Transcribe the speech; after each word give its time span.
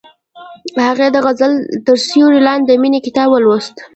هغې 0.87 1.07
د 1.11 1.17
غزل 1.25 1.53
تر 1.85 1.95
سیوري 2.07 2.39
لاندې 2.47 2.65
د 2.67 2.71
مینې 2.81 2.99
کتاب 3.07 3.27
ولوست. 3.31 3.75